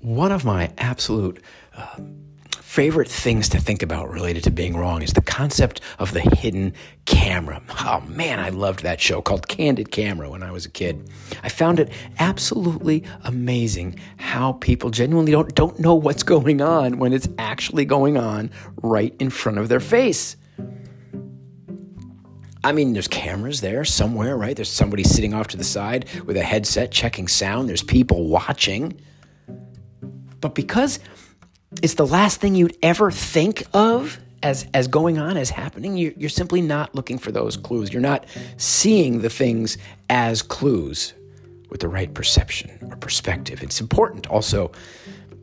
[0.00, 1.42] One of my absolute
[1.76, 1.96] uh,
[2.52, 6.72] favorite things to think about related to being wrong is the concept of the hidden
[7.04, 7.60] camera.
[7.80, 11.10] Oh man, I loved that show called Candid Camera when I was a kid.
[11.42, 17.12] I found it absolutely amazing how people genuinely don't, don't know what's going on when
[17.12, 18.50] it's actually going on
[18.82, 20.34] right in front of their face.
[22.64, 24.56] I mean, there's cameras there somewhere, right?
[24.56, 27.68] There's somebody sitting off to the side with a headset checking sound.
[27.68, 28.98] There's people watching.
[30.40, 30.98] But because
[31.82, 36.12] it's the last thing you'd ever think of as, as going on, as happening, you're,
[36.16, 37.92] you're simply not looking for those clues.
[37.92, 38.26] You're not
[38.56, 39.76] seeing the things
[40.08, 41.14] as clues
[41.68, 43.62] with the right perception or perspective.
[43.62, 44.72] It's important also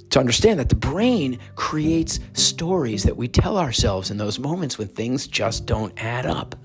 [0.10, 4.88] to understand that the brain creates stories that we tell ourselves in those moments when
[4.88, 6.56] things just don't add up.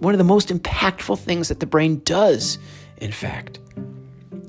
[0.00, 2.58] One of the most impactful things that the brain does,
[2.98, 3.58] in fact,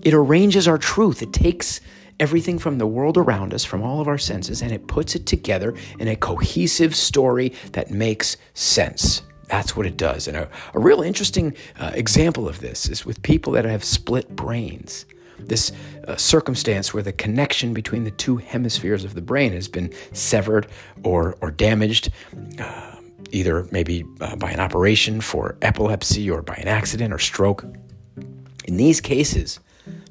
[0.04, 1.22] it arranges our truth.
[1.22, 1.82] It takes
[2.20, 5.26] everything from the world around us, from all of our senses, and it puts it
[5.26, 9.22] together in a cohesive story that makes sense.
[9.48, 10.28] That's what it does.
[10.28, 14.36] And a, a real interesting uh, example of this is with people that have split
[14.36, 15.06] brains.
[15.40, 15.72] This
[16.08, 20.68] uh, circumstance where the connection between the two hemispheres of the brain has been severed
[21.04, 22.12] or, or damaged,
[22.60, 22.96] uh,
[23.32, 27.66] either maybe uh, by an operation for epilepsy or by an accident or stroke.
[28.66, 29.60] In these cases,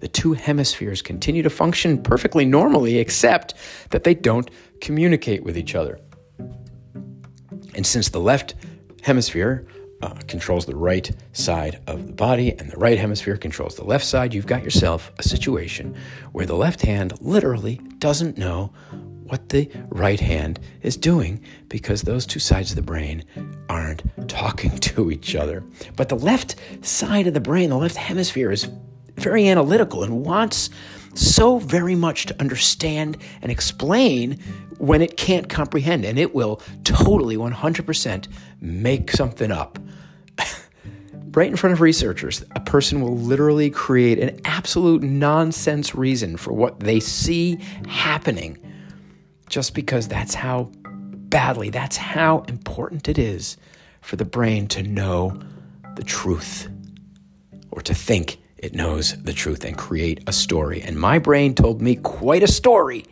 [0.01, 3.55] the two hemispheres continue to function perfectly normally, except
[3.91, 5.99] that they don't communicate with each other.
[7.75, 8.55] And since the left
[9.03, 9.67] hemisphere
[10.03, 14.05] uh, controls the right side of the body and the right hemisphere controls the left
[14.05, 15.97] side, you've got yourself a situation
[16.33, 18.73] where the left hand literally doesn't know
[19.25, 23.25] what the right hand is doing because those two sides of the brain
[23.69, 25.63] aren't talking to each other.
[25.97, 28.69] But the left side of the brain, the left hemisphere, is
[29.19, 30.70] very analytical and wants
[31.14, 34.39] so very much to understand and explain
[34.79, 36.05] when it can't comprehend.
[36.05, 38.28] And it will totally 100%
[38.61, 39.78] make something up.
[41.33, 46.52] right in front of researchers, a person will literally create an absolute nonsense reason for
[46.52, 47.58] what they see
[47.89, 48.58] happening
[49.48, 50.70] just because that's how
[51.28, 53.57] badly, that's how important it is
[54.01, 55.39] for the brain to know
[55.96, 56.68] the truth
[57.70, 60.83] or to think it knows the truth and create a story.
[60.83, 63.05] And my brain told me quite a story,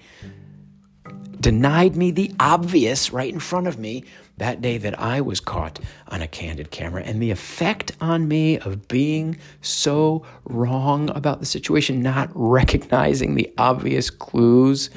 [1.40, 4.04] denied me the obvious right in front of me
[4.38, 7.02] that day that I was caught on a candid camera.
[7.02, 13.52] And the effect on me of being so wrong about the situation, not recognizing the
[13.56, 14.90] obvious clues,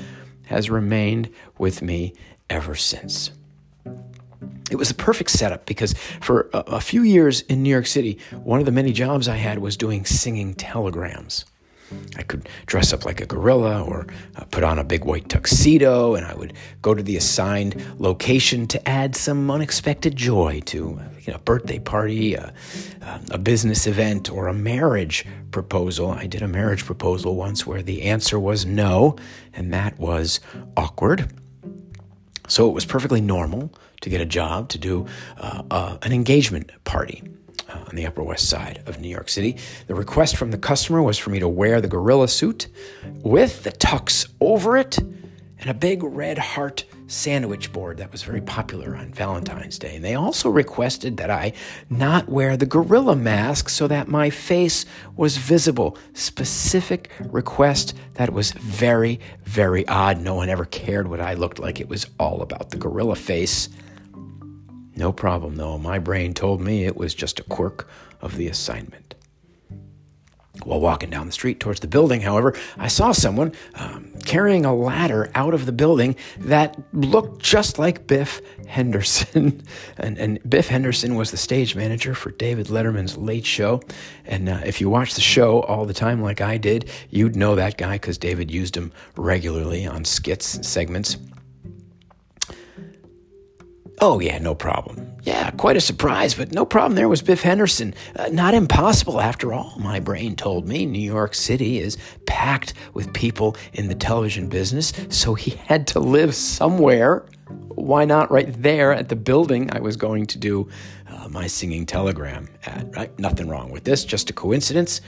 [0.47, 2.13] has remained with me
[2.49, 3.31] ever since
[4.69, 8.19] it was a perfect setup because for a, a, few years in New York City,
[8.43, 11.45] one of the many jobs I had was doing singing telegrams.
[12.17, 16.15] I could dress up like a gorilla or uh, put on a big white tuxedo,
[16.15, 21.03] and I would go to the assigned location to add some unexpected joy to uh,
[21.21, 22.53] you know, a birthday party, a,
[23.31, 26.11] a business event, or a marriage proposal.
[26.11, 29.15] I did a marriage proposal once where the answer was no,
[29.53, 30.39] and that was
[30.77, 31.31] awkward.
[32.49, 33.71] So it was perfectly normal
[34.01, 35.05] to get a job to do
[35.37, 37.23] uh, uh, an engagement party
[37.69, 39.57] uh, on the Upper West Side of New York City.
[39.87, 42.67] The request from the customer was for me to wear the gorilla suit
[43.21, 48.41] with the tux over it and a big red heart sandwich board that was very
[48.41, 49.95] popular on Valentine's Day.
[49.95, 51.53] And they also requested that I
[51.89, 54.85] not wear the gorilla mask so that my face
[55.17, 55.97] was visible.
[56.13, 60.21] Specific request that was very, very odd.
[60.21, 61.79] No one ever cared what I looked like.
[61.79, 63.69] It was all about the gorilla face.
[64.95, 65.77] No problem, though.
[65.77, 67.87] My brain told me it was just a quirk
[68.21, 69.15] of the assignment.
[70.63, 74.75] While walking down the street towards the building, however, I saw someone um, carrying a
[74.75, 79.63] ladder out of the building that looked just like Biff Henderson.
[79.97, 83.81] and, and, Biff Henderson was the stage manager for David Letterman's Late Show.
[84.25, 87.55] And uh, if you watch the show all the time, like I did, you'd know
[87.55, 91.17] that guy because David used him regularly on skits and segments.
[93.99, 95.08] Oh, yeah, no problem.
[95.23, 96.95] Yeah, quite a surprise, but no problem.
[96.95, 97.93] There was Biff Henderson.
[98.15, 100.85] Uh, not impossible, after all, my brain told me.
[100.85, 105.99] New York City is packed with people in the television business, so he had to
[105.99, 107.25] live somewhere.
[107.49, 110.69] Why not right there at the building I was going to do
[111.07, 112.95] uh, my singing telegram at?
[112.95, 113.19] Right?
[113.19, 115.01] Nothing wrong with this, just a coincidence.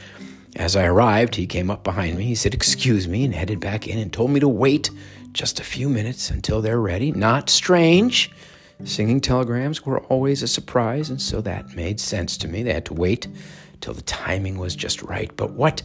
[0.58, 2.26] As I arrived, he came up behind me.
[2.26, 4.90] He said, Excuse me, and headed back in and told me to wait
[5.32, 7.14] just a few minutes until they're ready.
[7.14, 8.32] Not strange.
[8.84, 12.64] Singing telegrams were always a surprise, and so that made sense to me.
[12.64, 13.28] They had to wait
[13.80, 15.36] till the timing was just right.
[15.36, 15.82] But what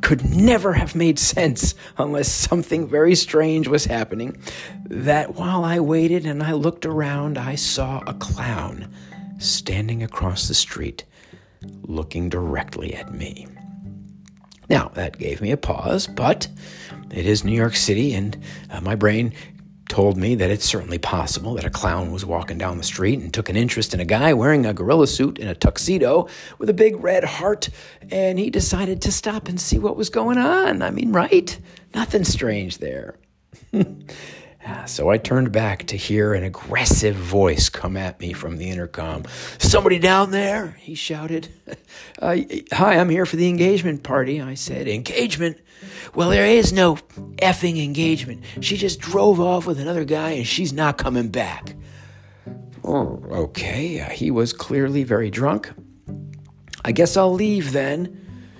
[0.00, 4.36] could never have made sense unless something very strange was happening.
[4.84, 8.92] That while I waited and I looked around, I saw a clown
[9.38, 11.04] standing across the street,
[11.82, 13.46] looking directly at me.
[14.68, 16.46] Now, that gave me a pause, but
[17.10, 18.36] it is New York City, and
[18.70, 19.32] uh, my brain
[19.88, 23.32] told me that it's certainly possible that a clown was walking down the street and
[23.32, 26.74] took an interest in a guy wearing a gorilla suit and a tuxedo with a
[26.74, 27.68] big red heart,
[28.10, 30.82] and he decided to stop and see what was going on.
[30.82, 31.58] I mean, right?
[31.94, 33.16] Nothing strange there.
[34.88, 39.24] So I turned back to hear an aggressive voice come at me from the intercom.
[39.58, 41.48] Somebody down there, he shouted.
[42.20, 42.36] Uh,
[42.72, 44.40] Hi, I'm here for the engagement party.
[44.40, 45.56] I said, Engagement?
[46.12, 46.96] Well, there is no
[47.36, 48.42] effing engagement.
[48.60, 51.76] She just drove off with another guy and she's not coming back.
[52.82, 54.00] Oh, okay.
[54.00, 55.70] Uh, he was clearly very drunk.
[56.84, 58.17] I guess I'll leave then.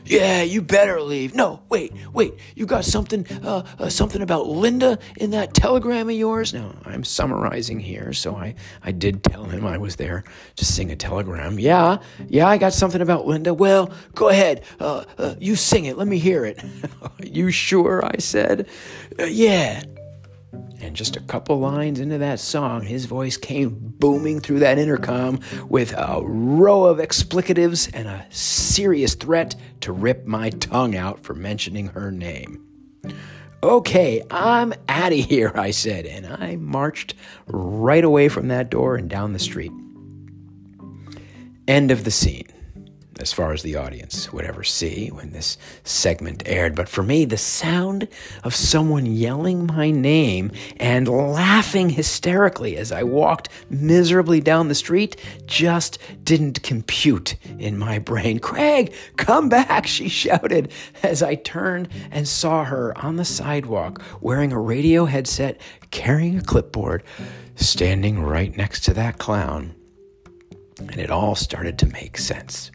[0.09, 1.35] Yeah, you better leave.
[1.35, 2.35] No, wait, wait.
[2.55, 6.55] You got something, uh, uh, something about Linda in that telegram of yours?
[6.55, 10.25] Now, I'm summarizing here, so I, I did tell him I was there
[10.57, 11.59] to sing a telegram.
[11.59, 13.53] Yeah, yeah, I got something about Linda.
[13.53, 14.65] Well, go ahead.
[14.81, 15.99] Uh, uh you sing it.
[15.99, 16.63] Let me hear it.
[17.23, 18.05] you sure?
[18.05, 18.69] I said.
[19.19, 19.83] Uh, yeah.
[20.81, 25.41] And just a couple lines into that song, his voice came booming through that intercom
[25.69, 31.35] with a row of explicatives and a serious threat to rip my tongue out for
[31.35, 32.65] mentioning her name.
[33.63, 37.15] Okay, I'm out of here, I said, and I marched
[37.49, 39.73] right away from that door and down the street.
[41.67, 42.47] End of the scene
[43.21, 46.75] as far as the audience would ever see when this segment aired.
[46.75, 48.09] But for me, the sound
[48.45, 55.17] of someone yelling my name and laughing hysterically as I walked miserably down the street
[55.47, 58.39] just didn't compute in my brain.
[58.49, 60.73] Craig, come back, she shouted
[61.03, 65.61] as I turned and saw her on the sidewalk wearing a radio headset,
[65.91, 67.03] carrying a clipboard,
[67.57, 69.75] standing right next to that clown.
[70.79, 72.71] And it all started to make sense.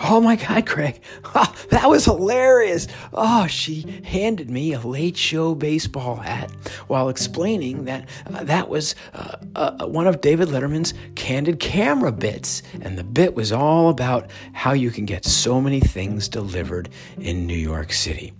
[0.00, 1.00] Oh my God, Craig.
[1.34, 2.88] Oh, that was hilarious.
[3.12, 6.50] Oh, she handed me a late show baseball hat
[6.86, 12.62] while explaining that uh, that was uh, uh, one of David Letterman's candid camera bits.
[12.80, 16.88] And the bit was all about how you can get so many things delivered
[17.18, 18.32] in New York City.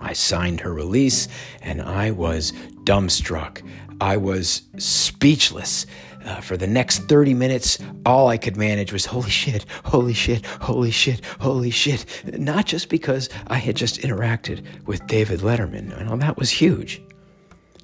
[0.00, 1.28] I signed her release
[1.62, 2.52] and I was
[2.84, 3.62] dumbstruck.
[4.00, 5.86] I was speechless.
[6.24, 10.44] Uh, for the next 30 minutes, all I could manage was holy shit, holy shit,
[10.62, 12.06] holy shit, holy shit.
[12.38, 17.02] Not just because I had just interacted with David Letterman, and all that was huge.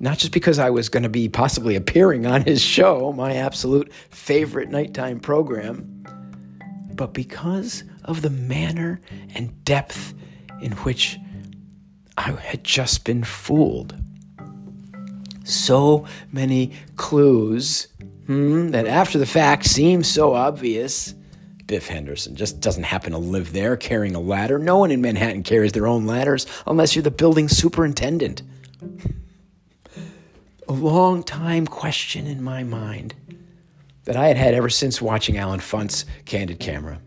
[0.02, 3.92] Not just because I was going to be possibly appearing on his show, my absolute
[4.08, 6.06] favorite nighttime program,
[6.94, 9.00] but because of the manner
[9.34, 10.14] and depth
[10.62, 11.18] in which
[12.16, 13.94] I had just been fooled.
[15.44, 17.88] So many clues
[18.30, 21.16] hmm, that after the fact seems so obvious.
[21.66, 24.56] Biff Henderson just doesn't happen to live there carrying a ladder.
[24.56, 28.42] No one in Manhattan carries their own ladders unless you're the building superintendent.
[30.68, 33.16] a long time question in my mind
[34.04, 37.00] that I had had ever since watching Allen Funt's Candid Camera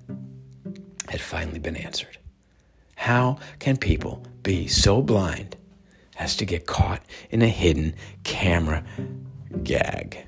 [1.08, 2.18] had finally been answered.
[2.96, 5.56] How can people be so blind
[6.18, 8.84] as to get caught in a hidden camera
[9.64, 10.26] gag?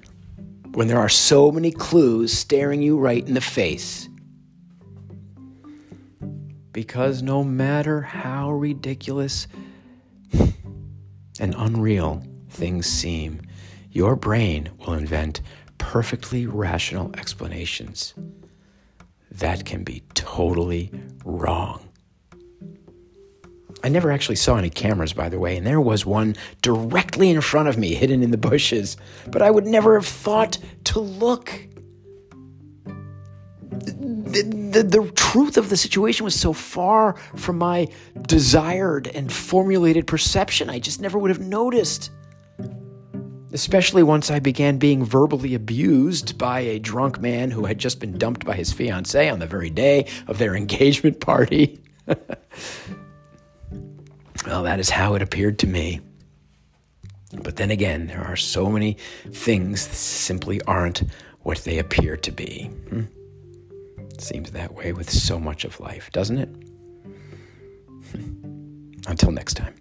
[0.76, 4.10] When there are so many clues staring you right in the face.
[6.74, 9.48] Because no matter how ridiculous
[11.40, 13.42] and unreal things seem,
[13.90, 15.40] your brain will invent
[15.78, 18.14] perfectly rational explanations
[19.32, 20.92] that can be totally
[21.24, 21.88] wrong.
[23.86, 27.40] I never actually saw any cameras, by the way, and there was one directly in
[27.40, 31.54] front of me, hidden in the bushes, but I would never have thought to look.
[33.62, 37.88] The, the, the, truth of the situation was so far from my
[38.24, 42.10] desired and formulated perception, I just never would have noticed.
[43.54, 48.18] Especially once I began being verbally abused by a drunk man who had just been
[48.18, 51.84] dumped by his fiancee on the very day of their engagement party.
[54.46, 56.02] Well, that is how it appeared to me.
[57.34, 58.98] But then again, there are so many
[59.32, 61.04] things that simply aren't
[61.42, 62.66] what they appear to be.
[62.90, 63.04] Hmm?
[64.18, 66.50] Seems that way with so much of life, doesn't it?
[69.08, 69.76] Until next time.